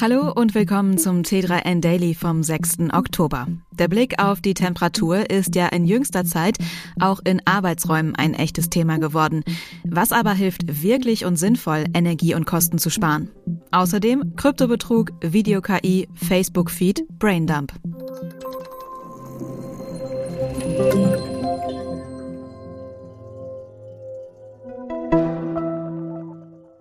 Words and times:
Hallo 0.00 0.30
und 0.32 0.54
willkommen 0.54 0.96
zum 0.96 1.22
T3N 1.22 1.80
Daily 1.80 2.14
vom 2.14 2.44
6. 2.44 2.92
Oktober. 2.92 3.48
Der 3.72 3.88
Blick 3.88 4.22
auf 4.22 4.40
die 4.40 4.54
Temperatur 4.54 5.28
ist 5.28 5.56
ja 5.56 5.66
in 5.66 5.86
jüngster 5.86 6.24
Zeit 6.24 6.56
auch 7.00 7.18
in 7.24 7.42
Arbeitsräumen 7.46 8.14
ein 8.14 8.32
echtes 8.32 8.70
Thema 8.70 8.98
geworden. 8.98 9.42
Was 9.82 10.12
aber 10.12 10.34
hilft 10.34 10.84
wirklich 10.84 11.24
und 11.24 11.34
sinnvoll, 11.34 11.84
Energie 11.94 12.36
und 12.36 12.46
Kosten 12.46 12.78
zu 12.78 12.90
sparen? 12.90 13.30
Außerdem 13.72 14.36
Kryptobetrug, 14.36 15.10
Video-KI, 15.20 16.08
Facebook-Feed, 16.14 17.02
Braindump. 17.18 17.72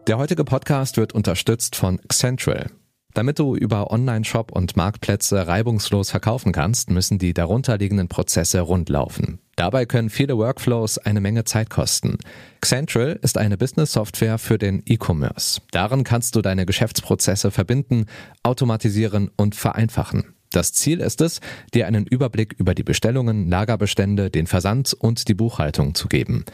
Der 0.05 0.19
heutige 0.19 0.43
Podcast 0.45 0.97
wird 0.97 1.13
unterstützt 1.13 1.75
von 1.75 1.99
Central. 2.09 2.67
Damit 3.13 3.39
du 3.39 3.55
über 3.55 3.91
Online-Shop 3.91 4.51
und 4.51 4.77
Marktplätze 4.77 5.47
reibungslos 5.47 6.11
verkaufen 6.11 6.51
kannst, 6.51 6.91
müssen 6.91 7.17
die 7.17 7.33
darunterliegenden 7.33 8.07
Prozesse 8.07 8.61
rundlaufen. 8.61 9.39
Dabei 9.55 9.87
können 9.87 10.11
viele 10.11 10.37
Workflows 10.37 10.99
eine 10.99 11.19
Menge 11.19 11.43
Zeit 11.43 11.71
kosten. 11.71 12.17
Xentral 12.61 13.17
ist 13.23 13.39
eine 13.39 13.57
Business-Software 13.57 14.37
für 14.37 14.59
den 14.59 14.83
E-Commerce. 14.85 15.61
Darin 15.71 16.03
kannst 16.03 16.35
du 16.35 16.41
deine 16.41 16.67
Geschäftsprozesse 16.67 17.49
verbinden, 17.49 18.05
automatisieren 18.43 19.31
und 19.35 19.55
vereinfachen. 19.55 20.35
Das 20.51 20.73
Ziel 20.73 20.99
ist 21.01 21.21
es, 21.21 21.41
dir 21.73 21.87
einen 21.87 22.05
Überblick 22.05 22.53
über 22.57 22.73
die 22.73 22.83
Bestellungen, 22.83 23.49
Lagerbestände, 23.49 24.29
den 24.29 24.47
Versand 24.47 24.93
und 24.93 25.27
die 25.27 25.33
Buchhaltung 25.33 25.95
zu 25.95 26.07
geben. 26.07 26.45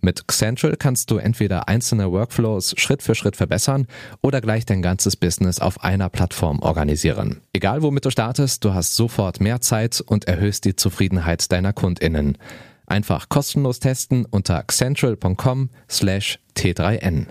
Mit 0.00 0.28
Xentral 0.28 0.76
kannst 0.76 1.10
du 1.10 1.18
entweder 1.18 1.68
einzelne 1.68 2.10
Workflows 2.12 2.74
Schritt 2.76 3.02
für 3.02 3.14
Schritt 3.14 3.36
verbessern 3.36 3.86
oder 4.22 4.40
gleich 4.40 4.64
dein 4.64 4.82
ganzes 4.82 5.16
Business 5.16 5.58
auf 5.58 5.82
einer 5.82 6.08
Plattform 6.08 6.60
organisieren. 6.60 7.40
Egal 7.52 7.82
womit 7.82 8.04
du 8.04 8.10
startest, 8.10 8.64
du 8.64 8.74
hast 8.74 8.94
sofort 8.94 9.40
mehr 9.40 9.60
Zeit 9.60 10.00
und 10.00 10.26
erhöhst 10.26 10.64
die 10.64 10.76
Zufriedenheit 10.76 11.50
deiner 11.50 11.72
KundInnen. 11.72 12.38
Einfach 12.86 13.28
kostenlos 13.28 13.80
testen 13.80 14.24
unter 14.24 14.62
xentral.com 14.62 15.70
slash 15.90 16.38
t3n. 16.56 17.26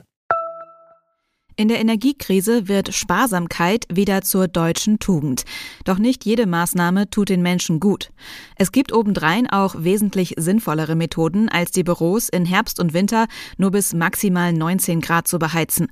In 1.59 1.69
der 1.69 1.79
Energiekrise 1.79 2.67
wird 2.67 2.93
Sparsamkeit 2.93 3.87
wieder 3.91 4.21
zur 4.21 4.47
deutschen 4.47 4.99
Tugend. 4.99 5.43
Doch 5.85 5.97
nicht 5.97 6.23
jede 6.23 6.45
Maßnahme 6.45 7.09
tut 7.09 7.29
den 7.29 7.41
Menschen 7.41 7.79
gut. 7.79 8.11
Es 8.57 8.71
gibt 8.71 8.93
obendrein 8.93 9.49
auch 9.49 9.73
wesentlich 9.75 10.35
sinnvollere 10.37 10.93
Methoden, 10.93 11.49
als 11.49 11.71
die 11.71 11.83
Büros 11.83 12.29
in 12.29 12.45
Herbst 12.45 12.79
und 12.79 12.93
Winter 12.93 13.25
nur 13.57 13.71
bis 13.71 13.95
maximal 13.95 14.53
19 14.53 15.01
Grad 15.01 15.27
zu 15.27 15.39
beheizen. 15.39 15.87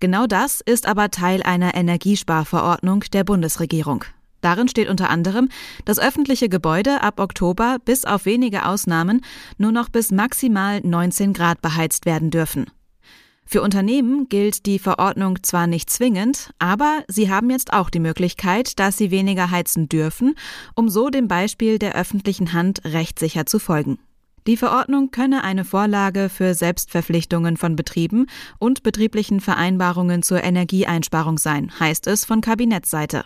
Genau 0.00 0.26
das 0.26 0.62
ist 0.62 0.88
aber 0.88 1.10
Teil 1.10 1.42
einer 1.42 1.74
Energiesparverordnung 1.74 3.04
der 3.12 3.24
Bundesregierung. 3.24 4.06
Darin 4.40 4.68
steht 4.68 4.88
unter 4.88 5.10
anderem, 5.10 5.50
dass 5.84 5.98
öffentliche 5.98 6.48
Gebäude 6.48 7.02
ab 7.02 7.20
Oktober 7.20 7.76
bis 7.84 8.06
auf 8.06 8.24
wenige 8.24 8.64
Ausnahmen 8.64 9.20
nur 9.58 9.70
noch 9.70 9.90
bis 9.90 10.12
maximal 10.12 10.80
19 10.82 11.34
Grad 11.34 11.60
beheizt 11.60 12.06
werden 12.06 12.30
dürfen. 12.30 12.70
Für 13.52 13.62
Unternehmen 13.62 14.28
gilt 14.28 14.64
die 14.66 14.78
Verordnung 14.78 15.42
zwar 15.42 15.66
nicht 15.66 15.90
zwingend, 15.90 16.52
aber 16.60 17.02
sie 17.08 17.32
haben 17.32 17.50
jetzt 17.50 17.72
auch 17.72 17.90
die 17.90 17.98
Möglichkeit, 17.98 18.78
dass 18.78 18.96
sie 18.96 19.10
weniger 19.10 19.50
heizen 19.50 19.88
dürfen, 19.88 20.36
um 20.76 20.88
so 20.88 21.10
dem 21.10 21.26
Beispiel 21.26 21.80
der 21.80 21.96
öffentlichen 21.96 22.52
Hand 22.52 22.80
rechtssicher 22.84 23.46
zu 23.46 23.58
folgen. 23.58 23.98
Die 24.46 24.56
Verordnung 24.56 25.10
könne 25.10 25.42
eine 25.42 25.64
Vorlage 25.64 26.28
für 26.28 26.54
Selbstverpflichtungen 26.54 27.56
von 27.56 27.74
Betrieben 27.74 28.26
und 28.60 28.84
betrieblichen 28.84 29.40
Vereinbarungen 29.40 30.22
zur 30.22 30.44
Energieeinsparung 30.44 31.36
sein, 31.36 31.72
heißt 31.80 32.06
es 32.06 32.24
von 32.24 32.42
Kabinettsseite. 32.42 33.24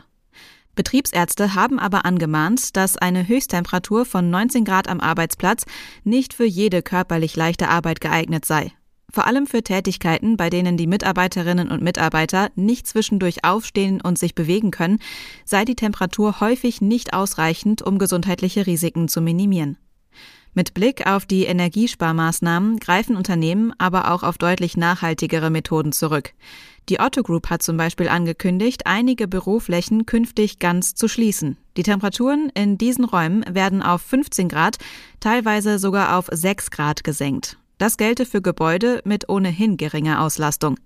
Betriebsärzte 0.75 1.55
haben 1.55 1.79
aber 1.79 2.07
angemahnt, 2.07 2.79
dass 2.79 2.97
eine 2.97 3.29
Höchsttemperatur 3.29 4.07
von 4.07 4.31
19 4.31 4.65
Grad 4.65 4.89
am 4.89 5.01
Arbeitsplatz 5.01 5.67
nicht 6.03 6.33
für 6.33 6.47
jede 6.47 6.81
körperlich 6.81 7.37
leichte 7.37 7.69
Arbeit 7.69 8.01
geeignet 8.01 8.47
sei. 8.47 8.73
Vor 9.15 9.29
allem 9.29 9.47
für 9.47 9.63
Tätigkeiten, 9.63 10.37
bei 10.37 10.51
denen 10.51 10.77
die 10.77 10.89
Mitarbeiterinnen 10.89 11.71
und 11.71 11.85
Mitarbeiter 11.85 12.51
nicht 12.57 12.89
zwischendurch 12.89 13.45
aufstehen 13.45 14.01
und 14.01 14.19
sich 14.19 14.35
bewegen 14.35 14.73
können, 14.73 14.99
sei 15.45 15.65
die 15.65 15.77
Temperatur 15.77 16.41
häufig 16.41 16.81
nicht 16.81 17.15
ausreichend, 17.15 17.81
um 17.81 18.01
gesundheitliche 18.01 18.67
Risiken 18.67 19.07
zu 19.07 19.21
minimieren. 19.21 19.79
Mit 20.53 20.75
Blick 20.75 21.07
auf 21.07 21.27
die 21.27 21.45
Energiesparmaßnahmen 21.45 22.81
greifen 22.81 23.15
Unternehmen 23.15 23.73
aber 23.79 24.11
auch 24.11 24.25
auf 24.25 24.37
deutlich 24.37 24.77
nachhaltigere 24.77 25.49
Methoden 25.49 25.93
zurück. 25.93 26.33
Die 26.89 26.99
Otto 26.99 27.23
Group 27.23 27.51
hat 27.51 27.63
zum 27.63 27.77
Beispiel 27.77 28.09
angekündigt, 28.09 28.85
einige 28.85 29.29
Büroflächen 29.29 30.07
künftig 30.07 30.59
ganz 30.59 30.97
zu 30.97 31.07
schließen. 31.07 31.57
Die 31.77 31.85
Temperaturen 31.85 32.51
in 32.55 32.79
diesen 32.79 33.05
Räumen 33.05 33.45
werden 33.49 33.81
auf 33.81 34.03
15 34.03 34.49
Grad, 34.49 34.79
teilweise 35.21 35.79
sogar 35.79 36.19
auf 36.19 36.27
6 36.33 36.73
Grad 36.73 37.05
gesenkt. 37.05 37.59
Das 37.85 37.99
gelte 37.99 38.25
für 38.25 38.41
Gebäude 38.41 39.03
mit 39.05 39.29
ohnehin 39.29 39.77
geringer 39.77 40.23
Auslastung. 40.23 40.79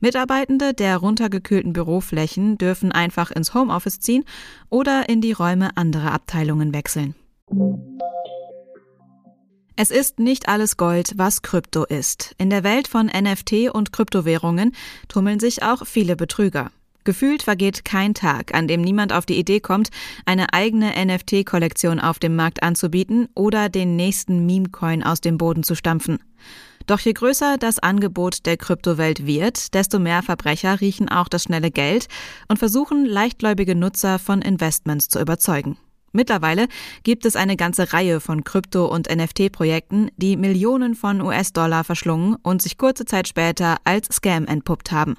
Mitarbeitende 0.00 0.74
der 0.74 0.96
runtergekühlten 0.96 1.72
Büroflächen 1.72 2.58
dürfen 2.58 2.90
einfach 2.90 3.30
ins 3.30 3.54
Homeoffice 3.54 4.00
ziehen 4.00 4.24
oder 4.68 5.08
in 5.08 5.20
die 5.20 5.30
Räume 5.30 5.76
anderer 5.76 6.10
Abteilungen 6.10 6.74
wechseln. 6.74 7.14
Es 9.76 9.92
ist 9.92 10.18
nicht 10.18 10.48
alles 10.48 10.76
Gold, 10.76 11.12
was 11.14 11.42
Krypto 11.42 11.84
ist. 11.84 12.34
In 12.38 12.50
der 12.50 12.64
Welt 12.64 12.88
von 12.88 13.06
NFT 13.06 13.72
und 13.72 13.92
Kryptowährungen 13.92 14.74
tummeln 15.06 15.38
sich 15.38 15.62
auch 15.62 15.86
viele 15.86 16.16
Betrüger. 16.16 16.72
Gefühlt 17.04 17.42
vergeht 17.42 17.84
kein 17.84 18.14
Tag, 18.14 18.54
an 18.54 18.68
dem 18.68 18.80
niemand 18.80 19.12
auf 19.12 19.26
die 19.26 19.38
Idee 19.38 19.60
kommt, 19.60 19.90
eine 20.24 20.52
eigene 20.52 20.92
NFT-Kollektion 21.04 21.98
auf 21.98 22.18
dem 22.18 22.36
Markt 22.36 22.62
anzubieten 22.62 23.28
oder 23.34 23.68
den 23.68 23.96
nächsten 23.96 24.46
Meme-Coin 24.46 25.02
aus 25.02 25.20
dem 25.20 25.38
Boden 25.38 25.64
zu 25.64 25.74
stampfen. 25.74 26.18
Doch 26.86 27.00
je 27.00 27.12
größer 27.12 27.58
das 27.58 27.78
Angebot 27.78 28.46
der 28.46 28.56
Kryptowelt 28.56 29.26
wird, 29.26 29.74
desto 29.74 29.98
mehr 29.98 30.22
Verbrecher 30.22 30.80
riechen 30.80 31.08
auch 31.08 31.28
das 31.28 31.44
schnelle 31.44 31.70
Geld 31.70 32.08
und 32.48 32.58
versuchen, 32.58 33.04
leichtgläubige 33.04 33.74
Nutzer 33.74 34.18
von 34.18 34.42
Investments 34.42 35.08
zu 35.08 35.20
überzeugen. 35.20 35.76
Mittlerweile 36.12 36.68
gibt 37.04 37.24
es 37.24 37.36
eine 37.36 37.56
ganze 37.56 37.92
Reihe 37.92 38.20
von 38.20 38.44
Krypto- 38.44 38.86
und 38.86 39.08
NFT-Projekten, 39.08 40.10
die 40.16 40.36
Millionen 40.36 40.94
von 40.94 41.22
US-Dollar 41.22 41.84
verschlungen 41.84 42.36
und 42.42 42.60
sich 42.60 42.76
kurze 42.76 43.06
Zeit 43.06 43.28
später 43.28 43.78
als 43.84 44.08
Scam 44.14 44.46
entpuppt 44.46 44.92
haben. 44.92 45.16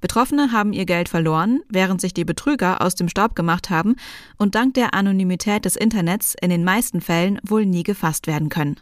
Betroffene 0.00 0.52
haben 0.52 0.72
ihr 0.72 0.86
Geld 0.86 1.08
verloren, 1.08 1.60
während 1.68 2.00
sich 2.00 2.14
die 2.14 2.24
Betrüger 2.24 2.80
aus 2.80 2.94
dem 2.94 3.08
Staub 3.08 3.34
gemacht 3.34 3.70
haben 3.70 3.96
und 4.38 4.54
dank 4.54 4.74
der 4.74 4.94
Anonymität 4.94 5.64
des 5.64 5.76
Internets 5.76 6.34
in 6.40 6.50
den 6.50 6.64
meisten 6.64 7.00
Fällen 7.00 7.38
wohl 7.46 7.66
nie 7.66 7.82
gefasst 7.82 8.26
werden 8.26 8.48
können. 8.48 8.80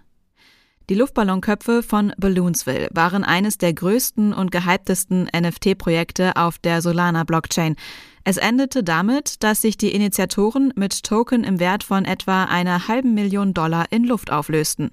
Die 0.89 0.95
Luftballonköpfe 0.95 1.83
von 1.83 2.15
Balloonsville 2.17 2.89
waren 2.93 3.23
eines 3.23 3.59
der 3.59 3.75
größten 3.75 4.33
und 4.33 4.51
gehyptesten 4.51 5.29
NFT-Projekte 5.37 6.35
auf 6.37 6.59
der 6.59 6.81
Solana-Blockchain. 6.81 7.77
Es 8.25 8.39
endete 8.39 8.83
damit, 8.83 9.43
dass 9.43 9.61
sich 9.61 9.77
die 9.77 9.93
Initiatoren 9.93 10.73
mit 10.77 11.03
Token 11.03 11.45
im 11.45 11.61
Wert 11.61 11.85
von 11.85 12.07
etwa 12.07 12.45
einer 12.45 12.89
halben 12.89 13.13
Million 13.13 13.53
Dollar 13.53 13.85
in 13.91 14.05
Luft 14.05 14.33
auflösten. 14.33 14.91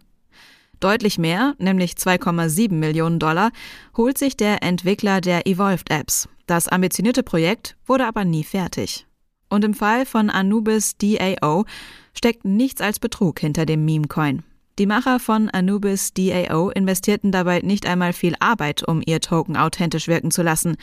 Deutlich 0.80 1.18
mehr, 1.18 1.56
nämlich 1.58 1.94
2,7 1.94 2.74
Millionen 2.74 3.20
Dollar, 3.20 3.52
holt 3.96 4.18
sich 4.18 4.38
der 4.38 4.64
Entwickler 4.64 5.22
der 5.22 5.48
Evolved 5.48 5.90
Apps. 5.92 6.28
Das 6.48 6.68
ambitionierte 6.68 7.24
Projekt 7.24 7.76
wurde 7.86 8.06
aber 8.06 8.26
nie 8.26 8.44
fertig. 8.44 9.08
Und 9.50 9.64
im 9.64 9.74
Fall 9.74 10.06
von 10.06 10.30
Anubis 10.30 10.98
DAO 10.98 11.66
steckt 12.14 12.46
nichts 12.46 12.82
als 12.82 13.00
Betrug 13.00 13.40
hinter 13.40 13.66
dem 13.66 13.86
Meme-Coin. 13.86 14.44
Die 14.78 14.86
Macher 14.86 15.20
von 15.20 15.50
Anubis 15.50 16.14
DAO 16.14 16.70
investierten 16.70 17.32
dabei 17.32 17.62
nicht 17.62 17.86
einmal 17.86 18.12
viel 18.12 18.36
Arbeit, 18.40 18.86
um 18.86 19.02
ihr 19.06 19.22
Token 19.22 19.56
authentisch 19.56 20.08
wirken 20.08 20.32
zu 20.32 20.44
lassen. 20.44 20.76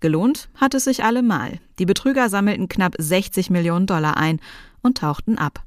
Gelohnt 0.00 0.48
hat 0.56 0.74
es 0.74 0.84
sich 0.84 1.04
allemal. 1.04 1.60
Die 1.78 1.86
Betrüger 1.86 2.28
sammelten 2.28 2.68
knapp 2.68 2.94
60 2.98 3.50
Millionen 3.50 3.86
Dollar 3.86 4.16
ein 4.16 4.40
und 4.82 4.98
tauchten 4.98 5.38
ab. 5.38 5.62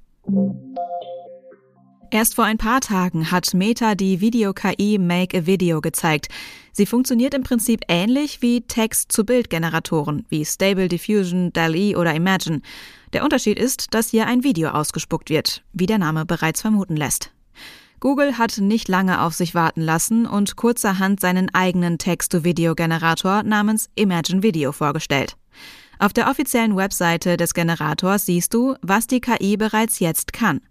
Erst 2.12 2.34
vor 2.34 2.46
ein 2.46 2.58
paar 2.58 2.82
Tagen 2.82 3.30
hat 3.30 3.54
Meta 3.54 3.94
die 3.94 4.20
Video-KI 4.20 4.98
Make 4.98 5.38
a 5.38 5.46
Video 5.46 5.80
gezeigt. 5.80 6.28
Sie 6.72 6.88
funktioniert 6.88 7.36
im 7.36 7.44
Prinzip 7.44 7.82
ähnlich 7.88 8.42
wie 8.42 8.62
Text-zu-Bild-Generatoren 8.62 10.26
wie 10.28 10.44
Stable 10.44 10.88
Diffusion, 10.88 11.54
DALL-E 11.54 11.96
oder 11.96 12.16
Imagine. 12.16 12.62
Der 13.14 13.24
Unterschied 13.24 13.60
ist, 13.60 13.94
dass 13.94 14.10
hier 14.10 14.26
ein 14.26 14.44
Video 14.44 14.70
ausgespuckt 14.70 15.30
wird, 15.30 15.64
wie 15.72 15.86
der 15.86 16.00
Name 16.00 16.26
bereits 16.26 16.62
vermuten 16.62 16.96
lässt. 16.96 17.32
Google 18.00 18.40
hat 18.40 18.58
nicht 18.58 18.88
lange 18.88 19.22
auf 19.22 19.36
sich 19.36 19.54
warten 19.54 19.82
lassen 19.82 20.26
und 20.26 20.56
kurzerhand 20.56 21.20
seinen 21.20 21.54
eigenen 21.54 22.00
Text-to-Video-Generator 22.00 23.44
namens 23.44 23.88
Imagine 23.94 24.42
Video 24.42 24.72
vorgestellt. 24.72 25.36
Auf 26.00 26.14
der 26.14 26.30
offiziellen 26.30 26.76
Webseite 26.76 27.38
des 27.38 27.54
Generators 27.54 28.26
siehst 28.26 28.54
du, 28.56 28.76
was 28.82 29.06
die 29.06 29.20
KI 29.20 29.58
bereits 29.58 30.00
jetzt 30.00 30.34
kann. 30.34 30.62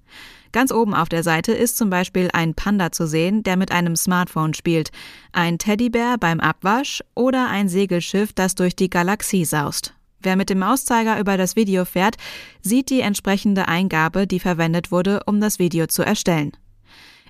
Ganz 0.53 0.73
oben 0.73 0.95
auf 0.95 1.09
der 1.09 1.23
Seite 1.23 1.53
ist 1.53 1.77
zum 1.77 1.91
Beispiel 1.91 2.31
ein 2.33 2.55
Panda 2.55 2.91
zu 2.93 3.07
sehen, 3.07 3.43
der 3.43 3.57
mit 3.57 3.73
einem 3.73 3.97
Smartphone 3.97 4.55
spielt, 4.55 4.91
ein 5.33 5.59
Teddybär 5.59 6.17
beim 6.19 6.41
Abwasch 6.41 7.03
oder 7.15 7.49
ein 7.49 7.69
Segelschiff, 7.69 8.33
das 8.33 8.55
durch 8.55 8.75
die 8.75 8.91
Galaxie 8.91 9.45
saust. 9.45 9.95
Wer 10.21 10.37
mit 10.37 10.51
dem 10.51 10.59
Mauszeiger 10.59 11.21
über 11.21 11.37
das 11.37 11.55
Video 11.55 11.85
fährt, 11.85 12.17
sieht 12.61 12.91
die 12.91 13.01
entsprechende 13.01 13.69
Eingabe, 13.69 14.27
die 14.27 14.41
verwendet 14.41 14.91
wurde, 14.91 15.21
um 15.27 15.41
das 15.41 15.59
Video 15.59 15.87
zu 15.87 16.03
erstellen. 16.03 16.53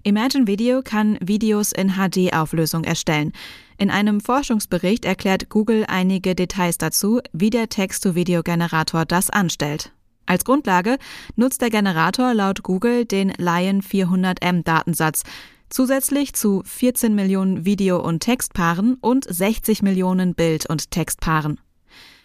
Imagine 0.04 0.46
Video 0.46 0.80
kann 0.82 1.18
Videos 1.20 1.72
in 1.72 1.94
HD-Auflösung 1.96 2.84
erstellen. 2.84 3.32
In 3.76 3.90
einem 3.90 4.20
Forschungsbericht 4.20 5.04
erklärt 5.04 5.50
Google 5.50 5.84
einige 5.86 6.34
Details 6.34 6.78
dazu, 6.78 7.20
wie 7.32 7.50
der 7.50 7.68
Text-to-Video-Generator 7.68 9.04
das 9.04 9.28
anstellt. 9.28 9.92
Als 10.28 10.44
Grundlage 10.44 10.98
nutzt 11.36 11.62
der 11.62 11.70
Generator 11.70 12.34
laut 12.34 12.62
Google 12.62 13.06
den 13.06 13.32
Lion 13.38 13.80
400M 13.80 14.62
Datensatz, 14.62 15.22
zusätzlich 15.70 16.34
zu 16.34 16.62
14 16.66 17.14
Millionen 17.14 17.64
Video- 17.64 17.98
und 17.98 18.20
Textpaaren 18.20 18.98
und 19.00 19.24
60 19.24 19.80
Millionen 19.80 20.34
Bild- 20.34 20.66
und 20.68 20.90
Textpaaren. 20.90 21.58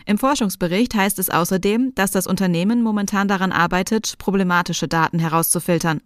Im 0.06 0.18
Forschungsbericht 0.18 0.94
heißt 0.94 1.18
es 1.18 1.30
außerdem, 1.30 1.96
dass 1.96 2.12
das 2.12 2.28
Unternehmen 2.28 2.84
momentan 2.84 3.30
daran 3.30 3.54
arbeitet, 3.54 4.18
problematische 4.18 4.90
Daten 4.90 5.20
herauszufiltern. 5.20 6.02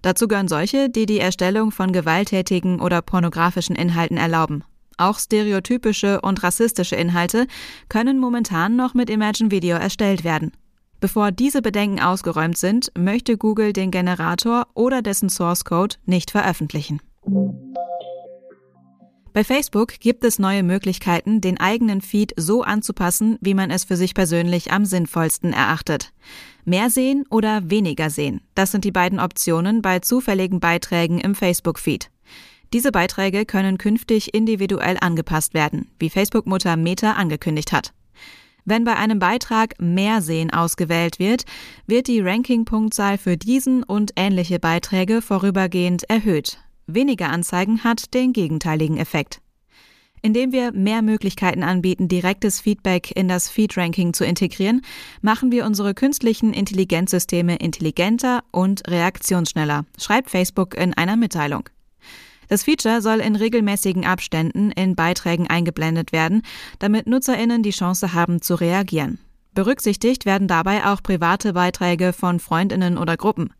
Dazu 0.00 0.28
gehören 0.28 0.46
solche, 0.46 0.90
die 0.90 1.06
die 1.06 1.18
Erstellung 1.18 1.72
von 1.72 1.92
gewalttätigen 1.92 2.80
oder 2.80 3.02
pornografischen 3.02 3.74
Inhalten 3.74 4.16
erlauben. 4.16 4.62
Auch 4.96 5.18
stereotypische 5.18 6.20
und 6.20 6.44
rassistische 6.44 6.94
Inhalte 6.94 7.48
können 7.88 8.20
momentan 8.20 8.76
noch 8.76 8.94
mit 8.94 9.10
Imagine 9.10 9.50
Video 9.50 9.76
erstellt 9.76 10.22
werden. 10.22 10.52
Bevor 11.02 11.32
diese 11.32 11.62
Bedenken 11.62 11.98
ausgeräumt 11.98 12.56
sind, 12.56 12.92
möchte 12.96 13.36
Google 13.36 13.72
den 13.72 13.90
Generator 13.90 14.68
oder 14.74 15.02
dessen 15.02 15.28
Source 15.28 15.64
Code 15.64 15.96
nicht 16.06 16.30
veröffentlichen. 16.30 17.02
Bei 19.32 19.42
Facebook 19.42 19.98
gibt 19.98 20.22
es 20.22 20.38
neue 20.38 20.62
Möglichkeiten, 20.62 21.40
den 21.40 21.58
eigenen 21.58 22.02
Feed 22.02 22.34
so 22.36 22.62
anzupassen, 22.62 23.36
wie 23.40 23.54
man 23.54 23.72
es 23.72 23.82
für 23.82 23.96
sich 23.96 24.14
persönlich 24.14 24.70
am 24.70 24.84
sinnvollsten 24.84 25.52
erachtet. 25.52 26.12
Mehr 26.64 26.88
sehen 26.88 27.24
oder 27.30 27.68
weniger 27.68 28.08
sehen, 28.08 28.40
das 28.54 28.70
sind 28.70 28.84
die 28.84 28.92
beiden 28.92 29.18
Optionen 29.18 29.82
bei 29.82 29.98
zufälligen 29.98 30.60
Beiträgen 30.60 31.18
im 31.18 31.34
Facebook-Feed. 31.34 32.12
Diese 32.72 32.92
Beiträge 32.92 33.44
können 33.44 33.76
künftig 33.76 34.34
individuell 34.34 34.98
angepasst 35.00 35.52
werden, 35.52 35.90
wie 35.98 36.10
Facebook-Mutter 36.10 36.76
Meta 36.76 37.14
angekündigt 37.14 37.72
hat. 37.72 37.92
Wenn 38.64 38.84
bei 38.84 38.96
einem 38.96 39.18
Beitrag 39.18 39.74
mehr 39.80 40.22
Sehen 40.22 40.52
ausgewählt 40.52 41.18
wird, 41.18 41.44
wird 41.86 42.06
die 42.06 42.20
Ranking-Punktzahl 42.20 43.18
für 43.18 43.36
diesen 43.36 43.82
und 43.82 44.12
ähnliche 44.16 44.60
Beiträge 44.60 45.20
vorübergehend 45.20 46.08
erhöht. 46.08 46.58
Weniger 46.86 47.30
Anzeigen 47.30 47.82
hat 47.82 48.14
den 48.14 48.32
gegenteiligen 48.32 48.98
Effekt. 48.98 49.40
Indem 50.24 50.52
wir 50.52 50.70
mehr 50.70 51.02
Möglichkeiten 51.02 51.64
anbieten, 51.64 52.06
direktes 52.06 52.60
Feedback 52.60 53.10
in 53.10 53.26
das 53.26 53.48
Feed-Ranking 53.48 54.14
zu 54.14 54.24
integrieren, 54.24 54.82
machen 55.20 55.50
wir 55.50 55.66
unsere 55.66 55.94
künstlichen 55.94 56.52
Intelligenzsysteme 56.52 57.56
intelligenter 57.56 58.44
und 58.52 58.88
reaktionsschneller, 58.88 59.84
schreibt 59.98 60.30
Facebook 60.30 60.76
in 60.76 60.94
einer 60.94 61.16
Mitteilung. 61.16 61.68
Das 62.52 62.64
Feature 62.64 63.00
soll 63.00 63.20
in 63.20 63.34
regelmäßigen 63.34 64.04
Abständen 64.04 64.72
in 64.72 64.94
Beiträgen 64.94 65.46
eingeblendet 65.46 66.12
werden, 66.12 66.42
damit 66.80 67.06
Nutzerinnen 67.06 67.62
die 67.62 67.70
Chance 67.70 68.12
haben 68.12 68.42
zu 68.42 68.56
reagieren. 68.56 69.18
Berücksichtigt 69.54 70.26
werden 70.26 70.48
dabei 70.48 70.84
auch 70.84 71.02
private 71.02 71.54
Beiträge 71.54 72.12
von 72.12 72.40
Freundinnen 72.40 72.98
oder 72.98 73.16
Gruppen. 73.16 73.54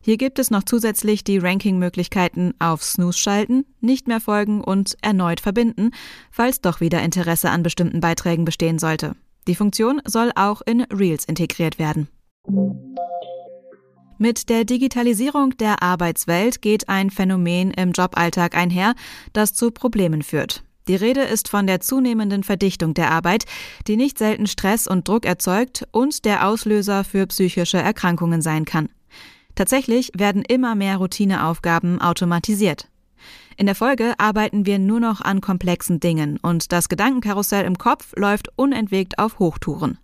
Hier 0.00 0.16
gibt 0.16 0.38
es 0.38 0.50
noch 0.50 0.62
zusätzlich 0.62 1.22
die 1.22 1.36
Ranking-Möglichkeiten 1.36 2.54
auf 2.60 2.82
Snooze 2.82 3.18
schalten, 3.18 3.66
nicht 3.82 4.08
mehr 4.08 4.20
folgen 4.20 4.64
und 4.64 4.96
erneut 5.02 5.40
verbinden, 5.40 5.90
falls 6.30 6.62
doch 6.62 6.80
wieder 6.80 7.02
Interesse 7.02 7.50
an 7.50 7.62
bestimmten 7.62 8.00
Beiträgen 8.00 8.46
bestehen 8.46 8.78
sollte. 8.78 9.16
Die 9.48 9.54
Funktion 9.54 10.00
soll 10.06 10.32
auch 10.34 10.62
in 10.62 10.80
Reels 10.84 11.26
integriert 11.26 11.78
werden. 11.78 12.08
Mit 14.22 14.50
der 14.50 14.66
Digitalisierung 14.66 15.56
der 15.56 15.82
Arbeitswelt 15.82 16.60
geht 16.60 16.90
ein 16.90 17.08
Phänomen 17.08 17.70
im 17.70 17.92
Joballtag 17.92 18.54
einher, 18.54 18.92
das 19.32 19.54
zu 19.54 19.70
Problemen 19.70 20.20
führt. 20.20 20.62
Die 20.88 20.94
Rede 20.94 21.22
ist 21.22 21.48
von 21.48 21.66
der 21.66 21.80
zunehmenden 21.80 22.42
Verdichtung 22.42 22.92
der 22.92 23.12
Arbeit, 23.12 23.46
die 23.86 23.96
nicht 23.96 24.18
selten 24.18 24.46
Stress 24.46 24.86
und 24.86 25.08
Druck 25.08 25.24
erzeugt 25.24 25.88
und 25.90 26.26
der 26.26 26.46
Auslöser 26.46 27.02
für 27.02 27.26
psychische 27.28 27.78
Erkrankungen 27.78 28.42
sein 28.42 28.66
kann. 28.66 28.90
Tatsächlich 29.54 30.12
werden 30.14 30.42
immer 30.46 30.74
mehr 30.74 30.98
Routineaufgaben 30.98 32.02
automatisiert. 32.02 32.90
In 33.56 33.64
der 33.64 33.74
Folge 33.74 34.12
arbeiten 34.18 34.66
wir 34.66 34.78
nur 34.78 35.00
noch 35.00 35.22
an 35.22 35.40
komplexen 35.40 35.98
Dingen 35.98 36.38
und 36.42 36.72
das 36.72 36.90
Gedankenkarussell 36.90 37.64
im 37.64 37.78
Kopf 37.78 38.12
läuft 38.16 38.50
unentwegt 38.56 39.18
auf 39.18 39.38
Hochtouren. 39.38 39.96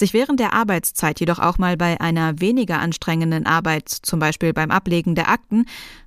Sich 0.00 0.14
während 0.14 0.40
der 0.40 0.54
Arbeitszeit 0.54 1.20
jedoch 1.20 1.38
auch 1.38 1.58
mal 1.58 1.76
bei 1.76 2.00
einer 2.00 2.40
weniger 2.40 2.78
anstrengenden 2.78 3.44
Arbeit, 3.44 3.90
zum 3.90 4.18
Beispiel 4.18 4.54
beim 4.54 4.70
Ablegen 4.70 5.14
der 5.14 5.28
Akten, 5.28 5.66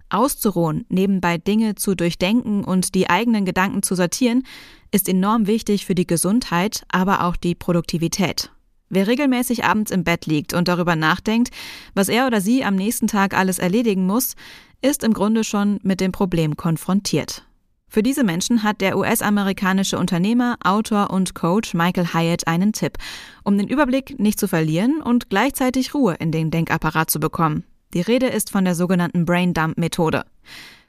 auszuruhen, 0.10 0.88
nebenbei 0.90 1.38
Dinge 1.38 1.75
zu 1.75 1.94
durchdenken 1.94 2.63
und 2.63 2.95
die 2.95 3.12
eigenen 3.12 3.45
Gedanken 3.45 3.84
zu 3.84 3.94
sortieren, 3.94 4.48
ist 4.90 5.07
enorm 5.07 5.45
wichtig 5.45 5.86
für 5.86 5.94
die 5.94 6.07
Gesundheit, 6.07 6.84
aber 6.90 7.24
auch 7.24 7.36
die 7.36 7.54
Produktivität. 7.54 8.50
Wer 8.90 9.06
regelmäßig 9.06 9.63
abends 9.63 9.92
im 9.92 10.04
Bett 10.04 10.25
liegt 10.25 10.56
und 10.56 10.68
darüber 10.68 10.95
nachdenkt, 10.95 11.51
was 11.94 12.10
er 12.10 12.25
oder 12.25 12.42
sie 12.42 12.66
am 12.66 12.74
nächsten 12.74 13.06
Tag 13.06 13.38
alles 13.38 13.60
erledigen 13.60 14.07
muss, 14.07 14.34
ist 14.81 15.04
im 15.04 15.13
Grunde 15.13 15.44
schon 15.44 15.80
mit 15.84 16.01
dem 16.01 16.12
Problem 16.12 16.57
konfrontiert. 16.57 17.45
Für 17.94 18.01
diese 18.01 18.24
Menschen 18.24 18.63
hat 18.63 18.81
der 18.81 18.98
US-amerikanische 18.98 20.00
Unternehmer, 20.00 20.57
Autor 20.63 21.12
und 21.12 21.36
Coach 21.36 21.75
Michael 21.75 22.07
Hyatt 22.12 22.48
einen 22.48 22.74
Tipp, 22.74 22.98
um 23.44 23.56
den 23.56 23.68
Überblick 23.68 24.19
nicht 24.19 24.40
zu 24.40 24.48
verlieren 24.48 25.00
und 25.00 25.30
gleichzeitig 25.30 25.94
Ruhe 25.94 26.16
in 26.16 26.31
den 26.31 26.50
Denkapparat 26.50 27.12
zu 27.12 27.19
bekommen. 27.19 27.66
Die 27.94 28.01
Rede 28.01 28.25
ist 28.25 28.50
von 28.50 28.66
der 28.66 28.74
sogenannten 28.74 29.25
Brain 29.25 29.54
Dump 29.54 29.78
Methode. 29.78 30.25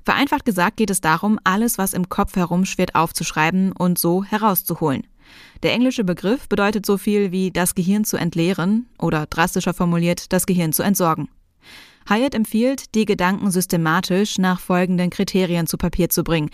Vereinfacht 0.03 0.47
gesagt 0.47 0.79
geht 0.79 0.89
es 0.89 1.03
darum, 1.03 1.39
alles, 1.45 1.77
was 1.77 1.93
im 1.93 2.09
Kopf 2.09 2.37
herumschwirrt, 2.37 2.95
aufzuschreiben 2.95 3.73
und 3.73 3.99
so 3.99 4.25
herauszuholen. 4.25 5.07
Der 5.63 5.75
englische 5.75 6.05
Begriff 6.05 6.49
bedeutet 6.49 6.87
so 6.87 6.97
viel 6.97 7.33
wie 7.33 7.51
das 7.51 7.75
Gehirn 7.75 8.05
zu 8.05 8.17
entleeren 8.17 8.87
oder 8.99 9.27
drastischer 9.27 9.75
formuliert 9.75 10.33
das 10.33 10.47
Gehirn 10.47 10.73
zu 10.73 10.83
entsorgen. 10.83 11.29
Hyatt 12.09 12.35
empfiehlt, 12.35 12.95
die 12.95 13.07
Gedanken 13.07 13.51
systematisch 13.51 14.39
nach 14.39 14.61
folgenden 14.61 15.11
Kriterien 15.11 15.67
zu 15.67 15.79
Papier 15.79 16.11
zu 16.11 16.23
bringen, 16.23 16.51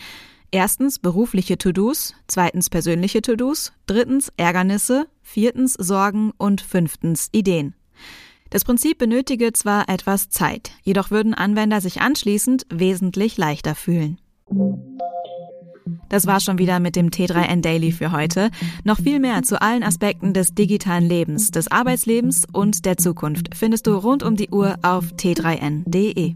Erstens 0.52 0.98
berufliche 0.98 1.58
To-Dos, 1.58 2.14
zweitens 2.26 2.70
persönliche 2.70 3.22
To-Dos, 3.22 3.72
drittens 3.86 4.32
Ärgernisse, 4.36 5.06
viertens 5.22 5.74
Sorgen 5.74 6.32
und 6.38 6.60
fünftens 6.60 7.28
Ideen. 7.30 7.74
Das 8.50 8.64
Prinzip 8.64 8.98
benötige 8.98 9.52
zwar 9.52 9.88
etwas 9.88 10.28
Zeit, 10.28 10.72
jedoch 10.82 11.12
würden 11.12 11.34
Anwender 11.34 11.80
sich 11.80 12.00
anschließend 12.00 12.66
wesentlich 12.68 13.38
leichter 13.38 13.76
fühlen. 13.76 14.18
Das 16.08 16.26
war 16.26 16.40
schon 16.40 16.58
wieder 16.58 16.80
mit 16.80 16.96
dem 16.96 17.10
T3N 17.10 17.60
Daily 17.60 17.92
für 17.92 18.10
heute. 18.10 18.50
Noch 18.82 18.98
viel 18.98 19.20
mehr 19.20 19.44
zu 19.44 19.62
allen 19.62 19.84
Aspekten 19.84 20.34
des 20.34 20.54
digitalen 20.54 21.08
Lebens, 21.08 21.52
des 21.52 21.70
Arbeitslebens 21.70 22.44
und 22.52 22.84
der 22.84 22.96
Zukunft 22.96 23.54
findest 23.54 23.86
du 23.86 23.92
rund 23.94 24.24
um 24.24 24.34
die 24.34 24.50
Uhr 24.50 24.76
auf 24.82 25.12
t3n.de. 25.12 26.34